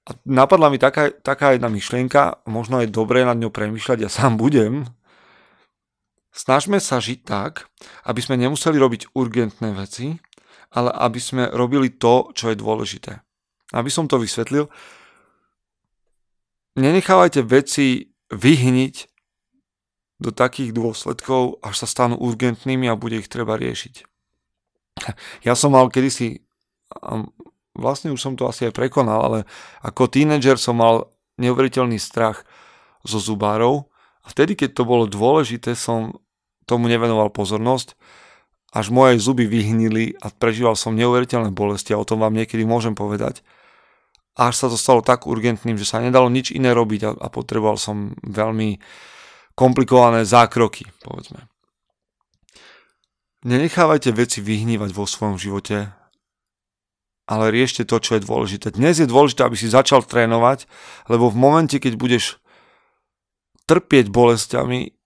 A 0.08 0.16
napadla 0.24 0.72
mi 0.72 0.80
taká, 0.80 1.12
taká 1.12 1.52
jedna 1.52 1.68
myšlienka, 1.68 2.40
možno 2.48 2.80
je 2.80 2.88
dobré 2.88 3.28
nad 3.28 3.36
ňou 3.36 3.52
premyšľať, 3.52 3.98
ja 4.06 4.08
sám 4.08 4.40
budem. 4.40 4.88
Snažme 6.38 6.78
sa 6.78 7.02
žiť 7.02 7.26
tak, 7.26 7.66
aby 8.06 8.22
sme 8.22 8.38
nemuseli 8.38 8.78
robiť 8.78 9.10
urgentné 9.10 9.74
veci, 9.74 10.14
ale 10.70 10.94
aby 10.94 11.18
sme 11.18 11.50
robili 11.50 11.98
to, 11.98 12.30
čo 12.30 12.54
je 12.54 12.56
dôležité. 12.56 13.18
Aby 13.74 13.90
som 13.90 14.06
to 14.06 14.22
vysvetlil, 14.22 14.70
nenechávajte 16.78 17.42
veci 17.42 18.14
vyhniť 18.30 18.94
do 20.22 20.30
takých 20.30 20.70
dôsledkov, 20.70 21.58
až 21.58 21.74
sa 21.74 21.86
stanú 21.90 22.14
urgentnými 22.14 22.86
a 22.86 22.94
bude 22.94 23.18
ich 23.18 23.26
treba 23.26 23.58
riešiť. 23.58 24.06
Ja 25.42 25.58
som 25.58 25.74
mal 25.74 25.90
kedysi 25.90 26.46
vlastne 27.78 28.10
už 28.10 28.20
som 28.20 28.34
to 28.34 28.50
asi 28.50 28.66
aj 28.70 28.74
prekonal, 28.74 29.22
ale 29.22 29.38
ako 29.82 30.10
tínedžer 30.10 30.58
som 30.58 30.78
mal 30.78 31.10
neuveriteľný 31.38 31.98
strach 31.98 32.42
zo 33.06 33.22
zubárov 33.22 33.86
a 34.22 34.26
vtedy, 34.30 34.58
keď 34.58 34.70
to 34.74 34.82
bolo 34.82 35.06
dôležité, 35.06 35.78
som 35.78 36.18
tomu 36.68 36.92
nevenoval 36.92 37.32
pozornosť, 37.32 37.96
až 38.68 38.92
moje 38.92 39.16
zuby 39.16 39.48
vyhnili 39.48 40.12
a 40.20 40.28
prežíval 40.28 40.76
som 40.76 40.92
neuveriteľné 40.92 41.56
bolesti 41.56 41.96
a 41.96 42.00
o 42.00 42.04
tom 42.04 42.20
vám 42.20 42.36
niekedy 42.36 42.68
môžem 42.68 42.92
povedať. 42.92 43.40
Až 44.36 44.54
sa 44.54 44.66
to 44.68 44.76
stalo 44.76 45.00
tak 45.00 45.24
urgentným, 45.24 45.80
že 45.80 45.88
sa 45.88 46.04
nedalo 46.04 46.28
nič 46.28 46.52
iné 46.52 46.76
robiť 46.76 47.00
a, 47.08 47.10
a 47.16 47.26
potreboval 47.32 47.80
som 47.80 48.12
veľmi 48.22 48.78
komplikované 49.56 50.22
zákroky, 50.22 50.86
povedzme. 51.02 51.48
Nenechávajte 53.42 54.12
veci 54.14 54.38
vyhnívať 54.44 54.90
vo 54.92 55.08
svojom 55.08 55.40
živote, 55.40 55.90
ale 57.26 57.44
riešte 57.50 57.82
to, 57.88 57.98
čo 57.98 58.18
je 58.18 58.26
dôležité. 58.26 58.74
Dnes 58.74 58.98
je 58.98 59.10
dôležité, 59.10 59.42
aby 59.46 59.56
si 59.58 59.66
začal 59.70 60.06
trénovať, 60.06 60.70
lebo 61.10 61.32
v 61.32 61.40
momente, 61.40 61.76
keď 61.80 61.94
budeš 61.98 62.38
trpieť 63.68 64.08
bolestiami, 64.08 64.97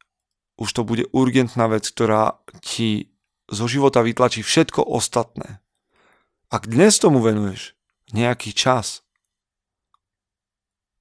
už 0.62 0.70
to 0.70 0.86
bude 0.86 1.10
urgentná 1.10 1.66
vec, 1.66 1.90
ktorá 1.90 2.38
ti 2.62 3.10
zo 3.50 3.66
života 3.66 4.06
vytlačí 4.06 4.46
všetko 4.46 4.86
ostatné. 4.86 5.58
Ak 6.54 6.70
dnes 6.70 6.94
tomu 7.02 7.18
venuješ 7.18 7.74
nejaký 8.14 8.54
čas, 8.54 9.02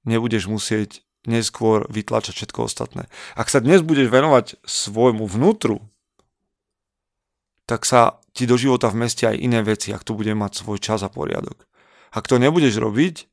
nebudeš 0.02 0.50
musieť 0.50 1.06
neskôr 1.22 1.86
vytlačať 1.86 2.34
všetko 2.34 2.66
ostatné. 2.66 3.06
Ak 3.38 3.46
sa 3.46 3.62
dnes 3.62 3.86
budeš 3.86 4.10
venovať 4.10 4.58
svojmu 4.66 5.22
vnútru, 5.30 5.78
tak 7.70 7.86
sa 7.86 8.18
ti 8.34 8.50
do 8.50 8.58
života 8.58 8.90
v 8.90 9.06
meste 9.06 9.30
aj 9.30 9.38
iné 9.38 9.62
veci, 9.62 9.94
ak 9.94 10.02
to 10.02 10.18
bude 10.18 10.34
mať 10.34 10.58
svoj 10.58 10.82
čas 10.82 11.06
a 11.06 11.12
poriadok. 11.12 11.62
Ak 12.10 12.26
to 12.26 12.42
nebudeš 12.42 12.82
robiť, 12.82 13.30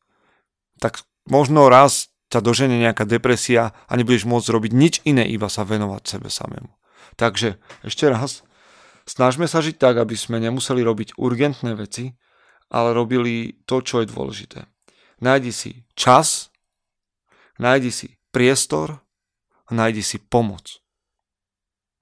tak 0.78 1.02
možno 1.26 1.65
raz 1.68 2.13
ťa 2.30 2.39
dožene 2.46 2.78
nejaká 2.78 3.04
depresia 3.10 3.74
a 3.89 3.92
nebudeš 3.98 4.30
môcť 4.30 4.48
robiť 4.54 4.72
nič 4.74 4.96
iné, 5.06 5.26
iba 5.26 5.50
sa 5.50 5.65
venovať 5.65 6.04
sebe 6.06 6.30
samému. 6.30 6.70
Takže 7.18 7.58
ešte 7.84 8.06
raz, 8.08 8.46
snažme 9.10 9.50
sa 9.50 9.60
žiť 9.60 9.76
tak, 9.82 9.98
aby 9.98 10.13
sme 10.13 10.38
nemuseli 10.39 10.86
robiť 10.86 11.18
urgentné 11.18 11.74
veci, 11.74 12.13
ale 12.70 12.94
robili 12.94 13.58
to, 13.65 13.82
čo 13.82 14.06
je 14.06 14.08
dôležité. 14.08 14.70
Nájdi 15.20 15.52
si 15.52 15.72
čas, 15.98 16.54
nájdi 17.60 17.92
si 17.92 18.08
priestor 18.32 19.02
a 19.68 19.72
nájdi 19.74 20.06
si 20.06 20.18
pomoc. 20.22 20.80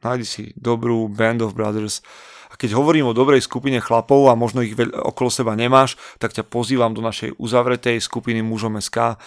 Nájdi 0.06 0.26
si 0.28 0.44
dobrú 0.54 1.10
Band 1.10 1.42
of 1.42 1.58
Brothers. 1.58 2.06
A 2.48 2.56
keď 2.56 2.78
hovorím 2.78 3.10
o 3.10 3.18
dobrej 3.18 3.42
skupine 3.42 3.82
chlapov 3.82 4.30
a 4.30 4.38
možno 4.38 4.62
ich 4.62 4.78
okolo 4.94 5.34
seba 5.34 5.58
nemáš, 5.58 5.98
tak 6.22 6.32
ťa 6.38 6.46
pozývam 6.46 6.94
do 6.94 7.02
našej 7.02 7.36
uzavretej 7.42 7.98
skupiny 7.98 8.46
Mužom 8.46 8.78
SK. 8.78 9.18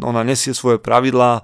Ona 0.00 0.20
nesie 0.26 0.52
svoje 0.52 0.76
pravidlá, 0.80 1.40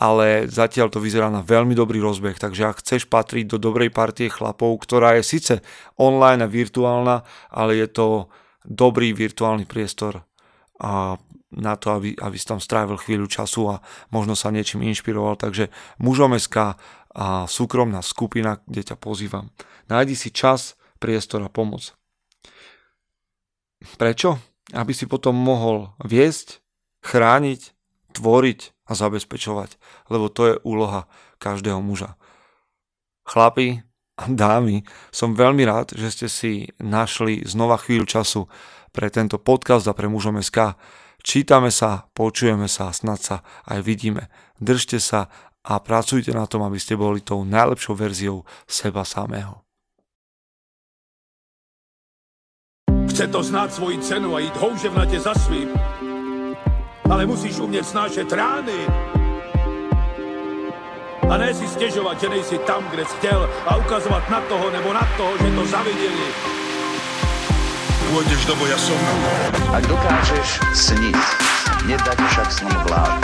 ale 0.00 0.50
zatiaľ 0.50 0.90
to 0.90 0.98
vyzerá 0.98 1.30
na 1.30 1.46
veľmi 1.46 1.78
dobrý 1.78 2.02
rozbeh, 2.02 2.34
takže 2.34 2.66
ak 2.66 2.82
chceš 2.82 3.06
patriť 3.06 3.54
do 3.54 3.58
dobrej 3.62 3.94
partie 3.94 4.26
chlapov, 4.26 4.82
ktorá 4.82 5.14
je 5.20 5.22
síce 5.22 5.54
online 6.00 6.42
a 6.42 6.50
virtuálna, 6.50 7.22
ale 7.52 7.78
je 7.78 7.88
to 7.92 8.06
dobrý 8.66 9.14
virtuálny 9.14 9.68
priestor 9.68 10.26
a 10.82 11.14
na 11.52 11.76
to, 11.76 11.92
aby, 11.92 12.16
aby 12.16 12.36
si 12.40 12.48
tam 12.48 12.58
strávil 12.58 12.96
chvíľu 12.96 13.28
času 13.28 13.76
a 13.76 13.84
možno 14.08 14.32
sa 14.32 14.48
niečím 14.48 14.82
inšpiroval. 14.88 15.36
Takže 15.36 15.68
mužom 16.00 16.32
SK 16.40 16.80
a 17.12 17.44
súkromná 17.44 18.00
skupina, 18.00 18.64
kde 18.64 18.92
ťa 18.92 18.96
pozývam. 18.96 19.52
Nájdi 19.92 20.16
si 20.16 20.32
čas, 20.32 20.80
priestor 20.96 21.44
a 21.44 21.52
pomoc. 21.52 21.92
Prečo? 24.00 24.40
Aby 24.72 24.96
si 24.96 25.04
potom 25.04 25.36
mohol 25.36 25.92
viesť, 26.00 26.64
chrániť, 27.04 27.81
tvoriť 28.12 28.60
a 28.88 28.92
zabezpečovať, 28.92 29.80
lebo 30.12 30.28
to 30.28 30.42
je 30.52 30.60
úloha 30.62 31.08
každého 31.40 31.80
muža. 31.80 32.14
Chlapi 33.24 33.80
a 34.20 34.28
dámy, 34.28 34.84
som 35.08 35.32
veľmi 35.32 35.64
rád, 35.64 35.96
že 35.96 36.08
ste 36.12 36.28
si 36.28 36.52
našli 36.76 37.42
znova 37.48 37.80
chvíľu 37.80 38.04
času 38.04 38.40
pre 38.92 39.08
tento 39.08 39.40
podcast 39.40 39.88
a 39.88 39.96
pre 39.96 40.06
mužom 40.06 40.36
SK. 40.38 40.76
Čítame 41.22 41.72
sa, 41.72 42.10
počujeme 42.12 42.68
sa 42.68 42.92
a 42.92 42.96
snad 42.96 43.18
sa 43.22 43.36
aj 43.64 43.80
vidíme. 43.80 44.28
Držte 44.60 45.00
sa 45.00 45.32
a 45.62 45.78
pracujte 45.78 46.34
na 46.34 46.44
tom, 46.50 46.66
aby 46.66 46.76
ste 46.76 46.98
boli 46.98 47.22
tou 47.22 47.46
najlepšou 47.46 47.94
verziou 47.94 48.42
seba 48.66 49.06
samého. 49.06 49.62
Chce 53.12 53.28
to 53.28 53.42
znát 53.42 53.74
svoji 53.74 53.98
cenu 53.98 54.34
a 54.34 54.38
jít 54.38 54.56
houževnatě 54.56 55.20
za 55.20 55.34
svým. 55.34 55.91
Ale 57.10 57.26
musíš 57.26 57.58
umět 57.58 57.86
snášet 57.86 58.32
rány. 58.32 58.86
A 61.30 61.36
ne 61.36 61.54
si 61.54 61.68
stěžovat, 61.68 62.20
že 62.20 62.28
nejsi 62.28 62.58
tam, 62.58 62.84
kde 62.90 63.04
jsi 63.04 63.16
chtěl 63.16 63.50
a 63.66 63.76
ukazovat 63.76 64.30
na 64.30 64.40
toho 64.40 64.70
nebo 64.70 64.92
na 64.92 65.08
toho, 65.16 65.32
že 65.38 65.50
to 65.54 65.66
zaviděli. 65.66 66.28
Pôjdeš 68.12 68.44
do 68.44 68.52
boja 68.60 68.76
som. 68.76 69.00
Ak 69.72 69.88
dokážeš 69.88 70.60
sniť, 70.76 71.16
nedať 71.88 72.18
však 72.28 72.48
sním 72.52 72.80
vlád. 72.84 73.16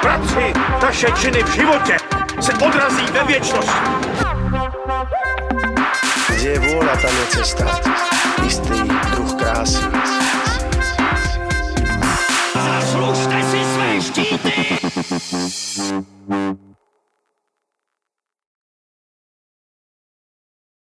Práci, 0.00 0.44
taše 0.80 1.08
činy 1.20 1.44
v 1.44 1.50
životě 1.52 1.96
se 2.40 2.52
odrazí 2.56 3.04
ve 3.12 3.22
věčnosti. 3.24 3.88
Kde 6.40 6.48
je 6.56 6.60
vôľa, 6.64 6.94
tam 7.04 7.12
je 7.12 7.26
cesta. 7.36 7.68
Istý 8.48 8.80
druh 9.12 9.32
krásy. 9.36 9.84
DJ. 14.12 14.30